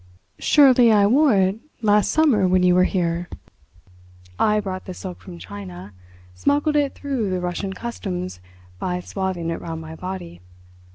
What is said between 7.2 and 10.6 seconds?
the Russian customs by swathing it round my body.